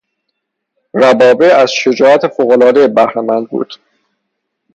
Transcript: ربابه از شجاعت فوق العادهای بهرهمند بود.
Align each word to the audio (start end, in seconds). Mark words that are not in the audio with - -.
ربابه 0.93 1.53
از 1.53 1.71
شجاعت 1.71 2.27
فوق 2.27 2.51
العادهای 2.51 2.87
بهرهمند 2.87 3.49
بود. 3.49 3.73